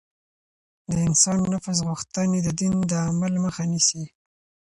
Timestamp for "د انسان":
0.91-1.39